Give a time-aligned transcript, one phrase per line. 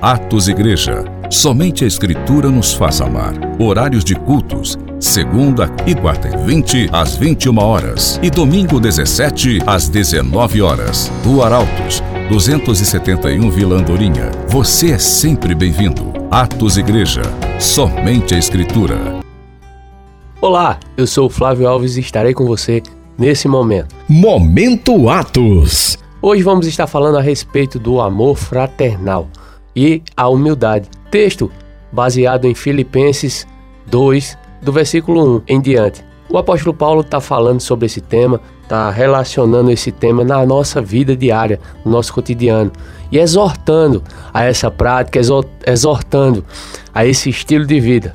[0.00, 1.04] Atos Igreja.
[1.28, 3.34] Somente a Escritura nos faz amar.
[3.58, 4.78] Horários de cultos.
[5.00, 8.20] Segunda e quarta e 20 às 21 horas.
[8.22, 11.10] E domingo 17 às 19 horas.
[11.24, 14.30] Do Arautos, 271 Vila Andorinha.
[14.46, 16.12] Você é sempre bem-vindo.
[16.30, 17.22] Atos Igreja.
[17.58, 18.96] Somente a Escritura.
[20.40, 22.80] Olá, eu sou o Flávio Alves e estarei com você
[23.18, 23.96] nesse momento.
[24.08, 25.98] Momento Atos.
[26.22, 29.28] Hoje vamos estar falando a respeito do amor fraternal
[29.78, 30.88] e a humildade.
[31.08, 31.48] Texto
[31.92, 33.46] baseado em Filipenses
[33.86, 36.04] 2, do versículo 1 em diante.
[36.28, 41.16] O apóstolo Paulo está falando sobre esse tema, está relacionando esse tema na nossa vida
[41.16, 42.72] diária, no nosso cotidiano,
[43.12, 44.02] e exortando
[44.34, 45.20] a essa prática,
[45.64, 46.44] exortando
[46.92, 48.12] a esse estilo de vida.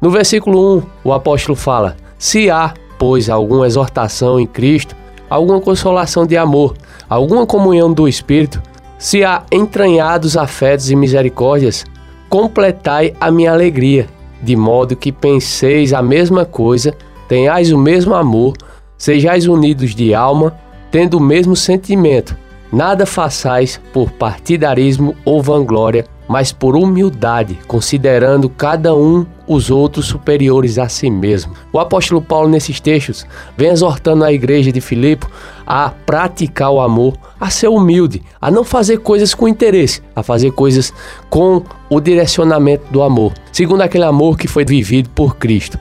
[0.00, 4.96] No versículo 1, o apóstolo fala: Se há, pois, alguma exortação em Cristo,
[5.30, 6.74] alguma consolação de amor,
[7.08, 8.60] alguma comunhão do Espírito,
[8.98, 11.86] se há entranhados afetos e misericórdias,
[12.28, 14.08] completai a minha alegria,
[14.42, 16.94] de modo que penseis a mesma coisa,
[17.28, 18.54] tenhais o mesmo amor,
[18.96, 20.58] sejais unidos de alma,
[20.90, 22.36] tendo o mesmo sentimento.
[22.72, 30.78] Nada façais por partidarismo ou vanglória, mas por humildade, considerando cada um os outros superiores
[30.78, 31.54] a si mesmo.
[31.72, 35.26] O apóstolo Paulo, nesses textos, vem exortando a igreja de Filipe
[35.66, 40.52] a praticar o amor, a ser humilde, a não fazer coisas com interesse, a fazer
[40.52, 40.92] coisas
[41.30, 45.78] com o direcionamento do amor, segundo aquele amor que foi vivido por Cristo.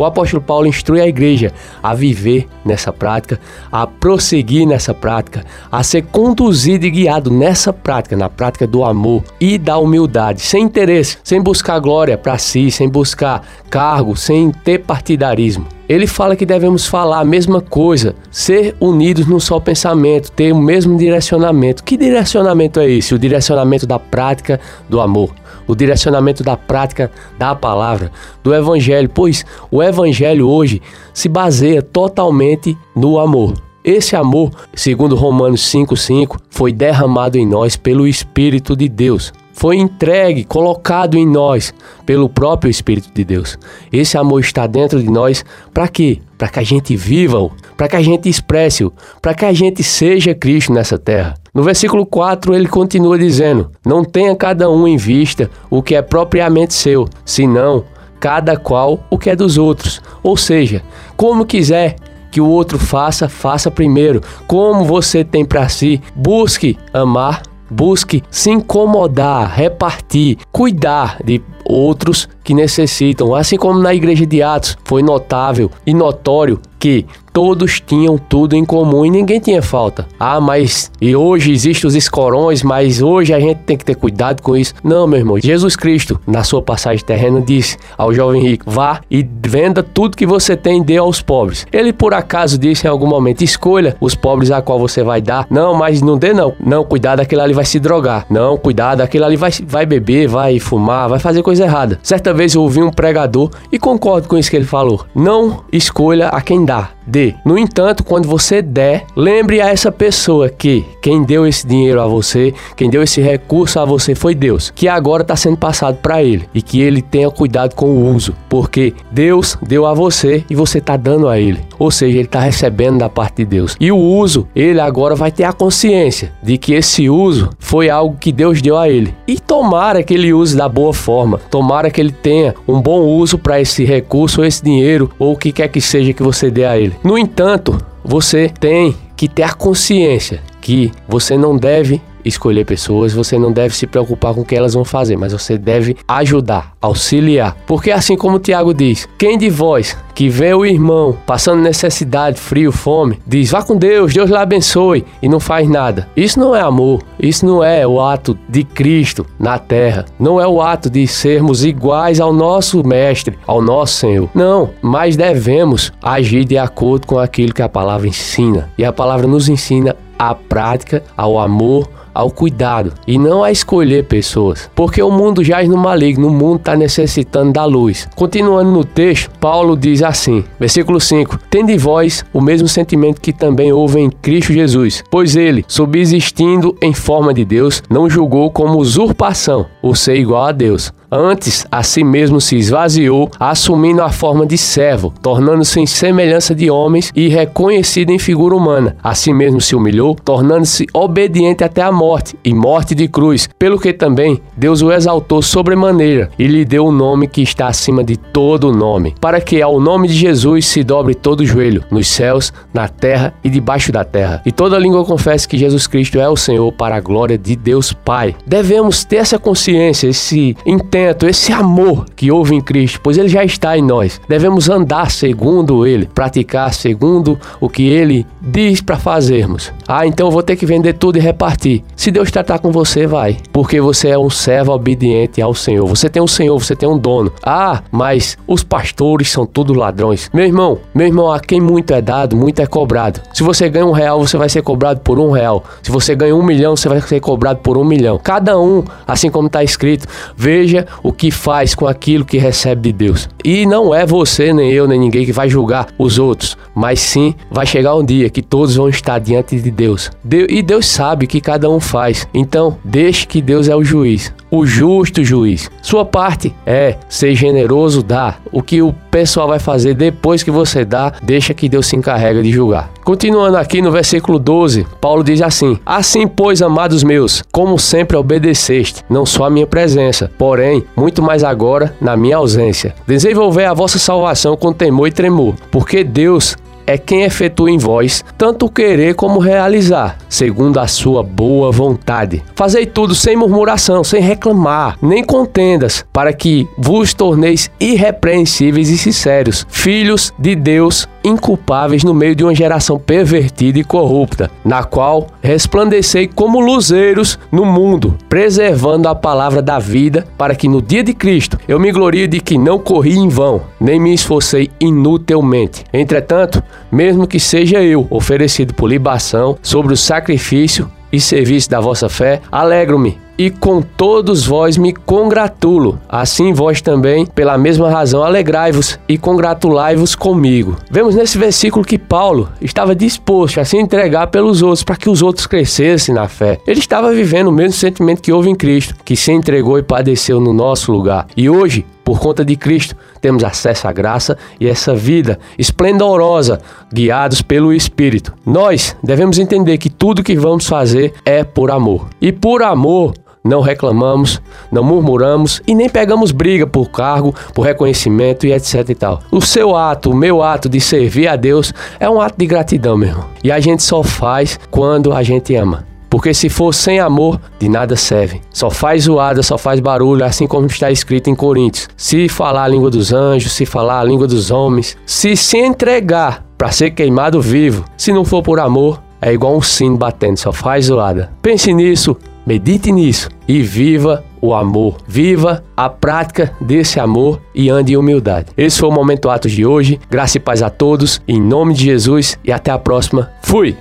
[0.00, 3.38] O apóstolo Paulo instrui a igreja a viver nessa prática,
[3.70, 9.22] a prosseguir nessa prática, a ser conduzido e guiado nessa prática, na prática do amor
[9.38, 14.78] e da humildade, sem interesse, sem buscar glória para si, sem buscar cargo, sem ter
[14.78, 15.66] partidarismo.
[15.86, 20.56] Ele fala que devemos falar a mesma coisa, ser unidos num só pensamento, ter o
[20.56, 21.84] mesmo direcionamento.
[21.84, 23.14] Que direcionamento é esse?
[23.14, 25.39] O direcionamento da prática do amor
[25.70, 28.10] o direcionamento da prática da palavra,
[28.42, 30.82] do evangelho, pois o evangelho hoje
[31.14, 33.54] se baseia totalmente no amor.
[33.84, 39.32] Esse amor, segundo Romanos 5:5, foi derramado em nós pelo espírito de Deus.
[39.52, 41.72] Foi entregue, colocado em nós
[42.04, 43.58] pelo próprio espírito de Deus.
[43.92, 46.20] Esse amor está dentro de nós para quê?
[46.40, 48.90] Para que a gente viva-o, para que a gente expresse-o,
[49.20, 51.34] para que a gente seja Cristo nessa terra.
[51.52, 56.00] No versículo 4 ele continua dizendo: Não tenha cada um em vista o que é
[56.00, 57.84] propriamente seu, senão
[58.18, 60.00] cada qual o que é dos outros.
[60.22, 60.82] Ou seja,
[61.14, 61.96] como quiser
[62.30, 64.22] que o outro faça, faça primeiro.
[64.46, 72.54] Como você tem para si, busque amar, busque se incomodar, repartir, cuidar de outros que
[72.54, 73.34] necessitam.
[73.34, 78.64] Assim como na igreja de Atos foi notável e notório que todos tinham tudo em
[78.64, 80.06] comum e ninguém tinha falta.
[80.18, 84.42] Ah, mas e hoje existem os escorões, mas hoje a gente tem que ter cuidado
[84.42, 84.74] com isso.
[84.82, 85.38] Não, meu irmão.
[85.38, 90.26] Jesus Cristo, na sua passagem terrena, disse ao jovem rico: vá e venda tudo que
[90.26, 91.66] você tem e dê aos pobres.
[91.70, 95.46] Ele por acaso disse em algum momento: escolha os pobres a qual você vai dar.
[95.50, 96.54] Não, mas não dê não.
[96.58, 98.26] Não, cuidado, aquele ali vai se drogar.
[98.28, 101.98] Não, cuidado, aquele ali vai, vai beber, vai fumar, vai fazer coisa errada.
[102.02, 105.06] Certa vez eu ouvi um pregador e concordo com isso que ele falou.
[105.14, 107.34] Não escolha a quem dá, dê.
[107.44, 112.06] No entanto, quando você der, lembre a essa pessoa que quem deu esse dinheiro a
[112.06, 116.22] você, quem deu esse recurso a você foi Deus, que agora está sendo passado para
[116.22, 120.54] ele e que ele tenha cuidado com o uso, porque Deus deu a você e
[120.54, 121.60] você está dando a ele.
[121.78, 123.76] Ou seja, ele está recebendo da parte de Deus.
[123.80, 128.16] E o uso, ele agora vai ter a consciência de que esse uso foi algo
[128.18, 129.14] que Deus deu a ele.
[129.26, 133.38] E tomara que ele use da boa forma, tomara que ele tenha um bom uso
[133.38, 136.78] para esse recurso, esse dinheiro, ou o que quer que seja que você dê a
[136.78, 136.96] ele.
[137.02, 143.38] No entanto, você tem que ter a consciência que você não deve escolher pessoas, você
[143.38, 147.56] não deve se preocupar com o que elas vão fazer, mas você deve ajudar, auxiliar.
[147.66, 152.38] Porque assim como o Tiago diz, quem de vós que vê o irmão passando necessidade,
[152.38, 156.08] frio, fome, diz: vá com Deus, Deus lhe abençoe e não faz nada.
[156.16, 160.46] Isso não é amor, isso não é o ato de Cristo na terra, não é
[160.46, 164.28] o ato de sermos iguais ao nosso Mestre, ao nosso Senhor.
[164.34, 168.70] Não, mas devemos agir de acordo com aquilo que a palavra ensina.
[168.76, 174.04] E a palavra nos ensina a prática, ao amor, ao cuidado e não a escolher
[174.04, 178.06] pessoas, porque o mundo jaz no maligno, o mundo está necessitando da luz.
[178.14, 183.72] Continuando no texto, Paulo diz assim, versículo 5: Tende vós o mesmo sentimento que também
[183.72, 189.64] houve em Cristo Jesus, pois ele, subsistindo em forma de Deus, não julgou como usurpação
[189.82, 190.92] o ser igual a Deus.
[191.12, 196.70] Antes, a si mesmo se esvaziou, assumindo a forma de servo, tornando-se em semelhança de
[196.70, 198.96] homens e reconhecido em figura humana.
[199.02, 203.78] A si mesmo se humilhou, tornando-se obediente até a morte e morte de cruz, pelo
[203.78, 208.04] que também Deus o exaltou sobremaneira e lhe deu o um nome que está acima
[208.04, 212.06] de todo nome, para que ao nome de Jesus se dobre todo o joelho, nos
[212.06, 216.28] céus, na terra e debaixo da terra, e toda língua confesse que Jesus Cristo é
[216.28, 218.36] o Senhor para a glória de Deus Pai.
[218.46, 220.56] Devemos ter essa consciência, esse
[221.00, 224.20] intento, esse amor que houve em Cristo, pois ele já está em nós.
[224.28, 229.72] Devemos andar segundo ele, praticar segundo o que ele diz para fazermos.
[229.88, 231.82] Ah, então eu vou ter que vender tudo e repartir.
[231.96, 235.86] Se Deus tratar com você, vai, porque você é um servo obediente ao Senhor.
[235.86, 237.32] Você tem um Senhor, você tem um dono.
[237.42, 240.30] Ah, mas os pastores são tudo ladrões.
[240.32, 243.20] Meu irmão, meu irmão, a quem muito é dado, muito é cobrado.
[243.32, 245.64] Se você ganha um real, você vai ser cobrado por um real.
[245.82, 248.20] Se você ganha um milhão, você vai ser cobrado por um milhão.
[248.22, 250.06] Cada um, assim como está escrito,
[250.36, 253.28] veja o que faz com aquilo que recebe de Deus.
[253.44, 257.34] E não é você, nem eu, nem ninguém que vai julgar os outros, mas sim
[257.50, 260.10] vai chegar um dia que todos vão estar diante de Deus.
[260.48, 262.26] E Deus sabe que cada um faz.
[262.34, 265.70] Então, deixe que Deus é o juiz o justo juiz.
[265.80, 268.40] Sua parte é ser generoso, dar.
[268.52, 272.42] O que o pessoal vai fazer depois que você dá, deixa que Deus se encarrega
[272.42, 272.90] de julgar.
[273.04, 279.02] Continuando aqui no versículo 12, Paulo diz assim: Assim, pois, amados meus, como sempre obedeceste,
[279.08, 282.94] não só a minha presença, porém, muito mais agora na minha ausência.
[283.06, 286.56] Desenvolver a vossa salvação com temor e tremor, porque Deus
[286.86, 292.42] é quem efetua em vós tanto querer como realizar, segundo a sua boa vontade.
[292.54, 299.66] Fazei tudo sem murmuração, sem reclamar, nem contendas, para que vos torneis irrepreensíveis e sinceros,
[299.68, 306.26] filhos de Deus inculpáveis no meio de uma geração pervertida e corrupta, na qual resplandecei
[306.26, 311.58] como luzeiros no mundo, preservando a palavra da vida, para que no dia de Cristo
[311.68, 315.84] eu me glorie de que não corri em vão, nem me esforcei inutilmente.
[315.92, 322.08] Entretanto, mesmo que seja eu oferecido por libação sobre o sacrifício e serviço da vossa
[322.08, 325.98] fé, alegro-me e com todos vós me congratulo.
[326.06, 330.76] Assim vós também, pela mesma razão, alegrai-vos e congratulai-vos comigo.
[330.90, 335.22] Vemos nesse versículo que Paulo estava disposto a se entregar pelos outros para que os
[335.22, 336.58] outros crescessem na fé.
[336.66, 340.38] Ele estava vivendo o mesmo sentimento que houve em Cristo, que se entregou e padeceu
[340.38, 341.26] no nosso lugar.
[341.34, 346.60] E hoje, por conta de Cristo, temos acesso à graça e essa vida esplendorosa,
[346.92, 348.34] guiados pelo Espírito.
[348.44, 352.08] Nós devemos entender que tudo que vamos fazer é por amor.
[352.20, 353.14] E por amor,
[353.44, 354.40] não reclamamos,
[354.70, 359.20] não murmuramos e nem pegamos briga por cargo, por reconhecimento e etc e tal.
[359.30, 362.96] O seu ato, o meu ato de servir a Deus é um ato de gratidão,
[362.96, 363.26] meu irmão.
[363.42, 365.88] E a gente só faz quando a gente ama.
[366.10, 368.42] Porque se for sem amor, de nada serve.
[368.50, 371.88] Só faz zoada, só faz barulho, assim como está escrito em Coríntios.
[371.96, 376.44] Se falar a língua dos anjos, se falar a língua dos homens, se se entregar
[376.58, 380.52] para ser queimado vivo, se não for por amor, é igual um sino batendo, só
[380.52, 381.30] faz zoada.
[381.40, 382.16] Pense nisso,
[382.50, 384.96] Medite nisso e viva o amor.
[385.06, 388.48] Viva a prática desse amor e ande em humildade.
[388.56, 390.00] Esse foi o Momento Atos de hoje.
[390.10, 391.22] Graça e paz a todos.
[391.28, 393.30] Em nome de Jesus e até a próxima.
[393.40, 393.76] Fui!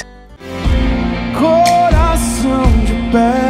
[1.34, 3.49] Coração de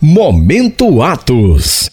[0.00, 1.86] Momento Atos.